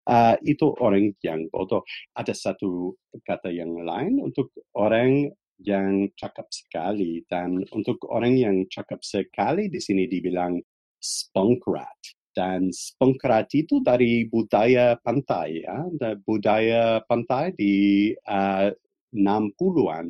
uh, 0.10 0.36
itu 0.46 0.74
orang 0.82 1.14
yang 1.22 1.46
bodoh. 1.50 1.84
Ada 2.16 2.34
satu 2.34 2.94
kata 3.26 3.50
yang 3.52 3.74
lain 3.82 4.22
untuk 4.22 4.54
orang 4.78 5.30
yang 5.64 6.12
cakap 6.20 6.52
sekali 6.52 7.24
dan 7.32 7.64
untuk 7.72 8.04
orang 8.12 8.36
yang 8.36 8.58
cakap 8.68 9.00
sekali 9.02 9.72
di 9.72 9.80
sini 9.80 10.04
dibilang 10.04 10.60
spunkrat 11.00 11.96
dan 12.36 12.68
spunkrat 12.76 13.48
itu 13.56 13.80
dari 13.80 14.28
budaya 14.28 15.00
pantai 15.00 15.64
ya 15.64 15.88
budaya 16.28 17.00
pantai 17.08 17.56
di 17.56 18.12
uh, 18.28 18.68
60-an 19.16 20.06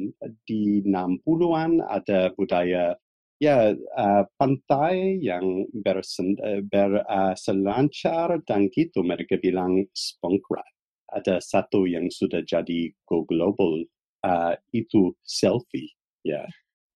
di 0.50 0.82
60-an 0.82 1.72
ada 1.86 2.34
budaya 2.34 2.98
ya 3.40 3.76
uh, 3.76 4.24
pantai 4.40 5.20
yang 5.20 5.68
bersen, 5.84 6.40
uh, 6.40 6.64
berselancar 6.64 8.40
uh, 8.40 8.42
dan 8.48 8.72
gitu 8.72 9.04
mereka 9.04 9.36
bilang 9.40 9.84
spunkrat. 9.92 10.68
Ada 11.12 11.40
satu 11.40 11.88
yang 11.88 12.12
sudah 12.12 12.44
jadi 12.44 12.92
go 13.08 13.24
global 13.28 13.86
uh, 14.26 14.56
itu 14.72 15.16
selfie 15.24 15.94
ya. 16.24 16.44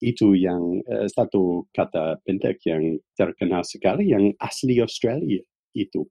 Itu 0.00 0.32
yang 0.32 0.80
uh, 0.88 1.08
satu 1.08 1.68
kata 1.76 2.20
pendek 2.24 2.64
yang 2.64 2.98
terkenal 3.16 3.64
sekali 3.64 4.10
yang 4.10 4.32
asli 4.40 4.80
Australia 4.80 5.44
itu. 5.76 6.08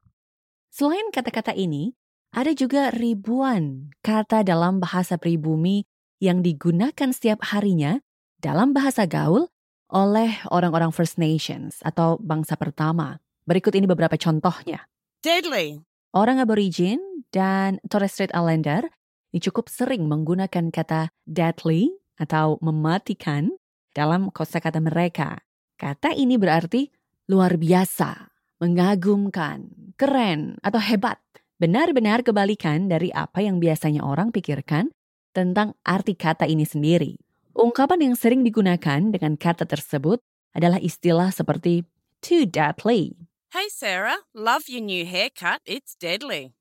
Selain 0.69 1.09
kata-kata 1.09 1.57
ini, 1.57 1.97
ada 2.29 2.53
juga 2.53 2.93
ribuan 2.93 3.89
kata 4.05 4.45
dalam 4.45 4.77
bahasa 4.77 5.17
pribumi 5.17 5.89
yang 6.21 6.45
digunakan 6.45 7.09
setiap 7.09 7.41
harinya 7.49 7.97
dalam 8.37 8.71
bahasa 8.71 9.09
gaul 9.09 9.49
oleh 9.89 10.41
orang-orang 10.53 10.93
First 10.93 11.17
Nations 11.17 11.81
atau 11.81 12.21
bangsa 12.21 12.53
pertama. 12.55 13.17
Berikut 13.45 13.73
ini 13.73 13.89
beberapa 13.89 14.13
contohnya. 14.15 14.85
Deadly. 15.25 15.81
Orang 16.13 16.41
aborigin 16.41 17.01
dan 17.29 17.77
Torres 17.85 18.17
Strait 18.17 18.33
Islander 18.33 18.89
ini 19.29 19.37
cukup 19.37 19.69
sering 19.69 20.09
menggunakan 20.09 20.73
kata 20.73 21.13
deadly 21.29 21.93
atau 22.17 22.57
mematikan 22.65 23.53
dalam 23.93 24.33
kosakata 24.33 24.81
mereka. 24.81 25.37
Kata 25.77 26.17
ini 26.17 26.35
berarti 26.35 26.89
luar 27.29 27.61
biasa, 27.61 28.33
mengagumkan, 28.57 29.93
keren, 29.95 30.57
atau 30.65 30.81
hebat. 30.81 31.21
Benar-benar 31.61 32.25
kebalikan 32.25 32.89
dari 32.89 33.13
apa 33.13 33.45
yang 33.45 33.61
biasanya 33.61 34.01
orang 34.01 34.33
pikirkan 34.33 34.89
tentang 35.29 35.77
arti 35.85 36.17
kata 36.17 36.49
ini 36.49 36.65
sendiri. 36.65 37.19
Ungkapan 37.59 37.99
yang 37.99 38.15
sering 38.15 38.47
digunakan 38.47 39.11
dengan 39.11 39.35
kata 39.35 39.67
tersebut 39.67 40.23
adalah 40.55 40.79
istilah 40.79 41.27
seperti 41.27 41.83
too 42.23 42.47
deadly. 42.47 43.19
Hey 43.51 43.67
Sarah, 43.67 44.23
love 44.31 44.71
your 44.71 44.79
new 44.79 45.03
haircut, 45.03 45.59
it's 45.67 45.91
deadly. 45.99 46.55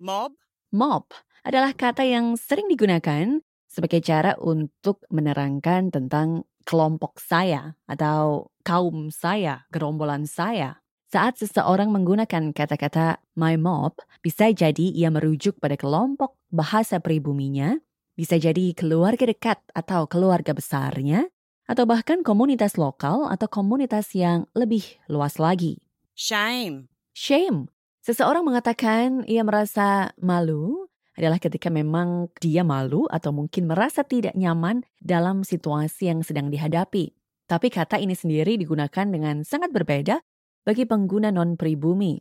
Mob. 0.00 0.32
Mob 0.72 1.12
adalah 1.44 1.76
kata 1.76 2.08
yang 2.08 2.40
sering 2.40 2.64
digunakan 2.64 3.44
sebagai 3.68 4.00
cara 4.00 4.32
untuk 4.40 5.04
menerangkan 5.12 5.92
tentang 5.92 6.48
kelompok 6.64 7.20
saya 7.20 7.76
atau 7.84 8.48
kaum 8.64 9.12
saya, 9.12 9.68
gerombolan 9.68 10.24
saya. 10.24 10.80
Saat 11.12 11.44
seseorang 11.44 11.92
menggunakan 11.92 12.56
kata-kata 12.56 13.20
my 13.36 13.60
mob, 13.60 14.00
bisa 14.24 14.48
jadi 14.48 14.96
ia 14.96 15.12
merujuk 15.12 15.60
pada 15.60 15.76
kelompok 15.76 16.40
bahasa 16.48 17.04
pribuminya 17.04 17.76
bisa 18.16 18.40
jadi 18.40 18.72
keluarga 18.72 19.28
dekat 19.28 19.60
atau 19.76 20.08
keluarga 20.08 20.56
besarnya, 20.56 21.28
atau 21.68 21.84
bahkan 21.84 22.24
komunitas 22.24 22.80
lokal 22.80 23.28
atau 23.28 23.46
komunitas 23.46 24.16
yang 24.16 24.48
lebih 24.56 24.82
luas 25.06 25.36
lagi. 25.36 25.78
Shame. 26.16 26.88
Shame. 27.12 27.68
Seseorang 28.00 28.46
mengatakan 28.46 29.26
ia 29.28 29.42
merasa 29.42 30.14
malu 30.16 30.86
adalah 31.18 31.40
ketika 31.42 31.72
memang 31.72 32.30
dia 32.38 32.62
malu 32.62 33.08
atau 33.10 33.34
mungkin 33.34 33.66
merasa 33.66 34.06
tidak 34.06 34.36
nyaman 34.38 34.86
dalam 35.02 35.42
situasi 35.42 36.12
yang 36.12 36.20
sedang 36.22 36.52
dihadapi. 36.52 37.12
Tapi 37.46 37.68
kata 37.70 37.98
ini 37.98 38.14
sendiri 38.14 38.54
digunakan 38.60 39.06
dengan 39.08 39.42
sangat 39.42 39.74
berbeda 39.74 40.22
bagi 40.62 40.84
pengguna 40.86 41.32
non-pribumi. 41.34 42.20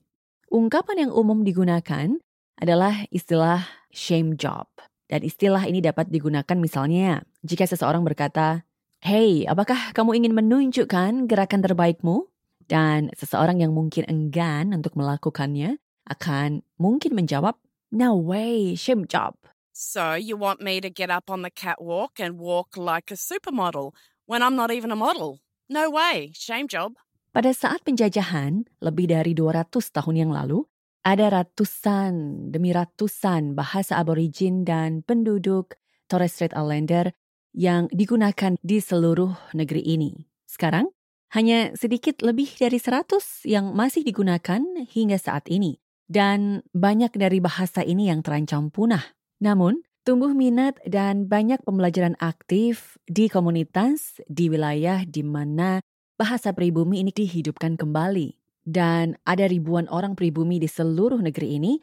Ungkapan 0.53 1.07
yang 1.07 1.11
umum 1.11 1.41
digunakan 1.43 2.17
adalah 2.55 3.03
istilah 3.11 3.67
shame 3.91 4.39
job. 4.39 4.69
Dan 5.05 5.21
istilah 5.21 5.69
ini 5.69 5.85
dapat 5.85 6.09
digunakan 6.09 6.57
misalnya 6.57 7.21
jika 7.45 7.69
seseorang 7.69 8.01
berkata, 8.01 8.65
Hey, 9.05 9.45
apakah 9.45 9.93
kamu 9.93 10.17
ingin 10.17 10.33
menunjukkan 10.33 11.29
gerakan 11.29 11.61
terbaikmu? 11.61 12.25
Dan 12.65 13.13
seseorang 13.13 13.61
yang 13.61 13.69
mungkin 13.69 14.09
enggan 14.09 14.73
untuk 14.73 14.97
melakukannya 14.97 15.77
akan 16.09 16.65
mungkin 16.81 17.13
menjawab, 17.13 17.53
No 17.93 18.17
way, 18.17 18.73
shame 18.73 19.05
job. 19.05 19.37
So 19.69 20.17
you 20.17 20.33
want 20.39 20.63
me 20.63 20.81
to 20.81 20.89
get 20.89 21.13
up 21.13 21.29
on 21.29 21.45
the 21.45 21.53
catwalk 21.53 22.17
and 22.17 22.41
walk 22.41 22.73
like 22.73 23.13
a 23.13 23.19
supermodel 23.19 23.93
when 24.25 24.41
I'm 24.41 24.57
not 24.57 24.73
even 24.73 24.89
a 24.89 24.97
model? 24.97 25.43
No 25.69 25.93
way, 25.93 26.33
shame 26.33 26.65
job. 26.65 26.97
Pada 27.35 27.51
saat 27.51 27.83
penjajahan 27.83 28.65
lebih 28.79 29.11
dari 29.11 29.35
200 29.35 29.69
tahun 29.91 30.15
yang 30.15 30.31
lalu, 30.31 30.63
ada 31.05 31.29
ratusan 31.29 32.11
demi 32.49 32.73
ratusan 32.73 33.53
bahasa 33.53 34.01
aborigin 34.01 34.65
dan 34.65 35.05
penduduk 35.05 35.77
Torres 36.09 36.33
Strait 36.33 36.57
Islander 36.57 37.13
yang 37.53 37.85
digunakan 37.93 38.57
di 38.65 38.81
seluruh 38.81 39.37
negeri 39.53 39.85
ini. 39.85 40.25
Sekarang, 40.49 40.89
hanya 41.37 41.77
sedikit 41.77 42.25
lebih 42.25 42.49
dari 42.57 42.81
100 42.81 43.45
yang 43.45 43.77
masih 43.77 44.01
digunakan 44.01 44.61
hingga 44.89 45.21
saat 45.21 45.45
ini. 45.45 45.77
Dan 46.05 46.61
banyak 46.73 47.13
dari 47.17 47.41
bahasa 47.41 47.81
ini 47.81 48.09
yang 48.09 48.21
terancam 48.21 48.69
punah. 48.69 49.01
Namun, 49.41 49.81
tumbuh 50.05 50.33
minat 50.33 50.77
dan 50.85 51.25
banyak 51.25 51.61
pembelajaran 51.65 52.13
aktif 52.21 52.97
di 53.09 53.25
komunitas 53.25 54.21
di 54.29 54.49
wilayah 54.53 55.01
di 55.01 55.25
mana 55.25 55.81
bahasa 56.15 56.53
pribumi 56.53 57.01
ini 57.01 57.09
dihidupkan 57.09 57.73
kembali. 57.73 58.44
Dan 58.65 59.13
ada 59.29 59.45
ribuan 59.45 59.85
orang 59.93 60.17
pribumi 60.17 60.57
di 60.57 60.65
seluruh 60.65 61.21
negeri 61.21 61.61
ini 61.61 61.73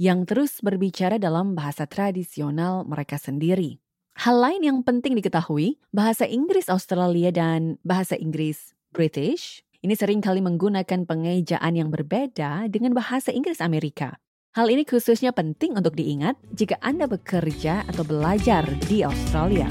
yang 0.00 0.24
terus 0.24 0.64
berbicara 0.64 1.20
dalam 1.20 1.52
bahasa 1.52 1.84
tradisional 1.84 2.88
mereka 2.88 3.20
sendiri. 3.20 3.76
Hal 4.16 4.40
lain 4.40 4.64
yang 4.64 4.78
penting 4.80 5.12
diketahui, 5.16 5.76
bahasa 5.92 6.24
Inggris 6.24 6.72
Australia 6.72 7.28
dan 7.28 7.76
bahasa 7.84 8.16
Inggris 8.16 8.72
British 8.90 9.60
ini 9.80 9.96
sering 9.96 10.20
kali 10.20 10.44
menggunakan 10.44 11.08
pengejaan 11.08 11.72
yang 11.72 11.88
berbeda 11.88 12.68
dengan 12.68 12.92
bahasa 12.92 13.32
Inggris 13.32 13.60
Amerika. 13.60 14.16
Hal 14.52 14.66
ini 14.68 14.82
khususnya 14.84 15.30
penting 15.30 15.78
untuk 15.78 15.94
diingat 15.96 16.36
jika 16.52 16.76
Anda 16.82 17.06
bekerja 17.06 17.86
atau 17.86 18.02
belajar 18.02 18.66
di 18.90 19.06
Australia. 19.06 19.68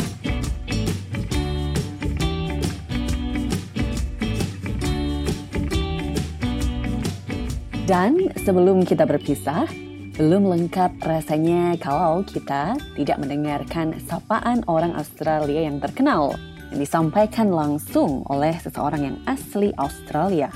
Dan 7.89 8.29
sebelum 8.45 8.85
kita 8.85 9.01
berpisah, 9.09 9.65
belum 10.13 10.45
lengkap 10.45 11.01
rasanya 11.01 11.73
kalau 11.81 12.21
kita 12.21 12.77
tidak 12.93 13.17
mendengarkan 13.17 13.97
sapaan 14.05 14.61
orang 14.69 14.93
Australia 14.93 15.65
yang 15.65 15.81
terkenal 15.81 16.37
yang 16.69 16.85
disampaikan 16.85 17.49
langsung 17.49 18.21
oleh 18.29 18.53
seseorang 18.61 19.09
yang 19.09 19.17
asli 19.25 19.73
Australia. 19.81 20.53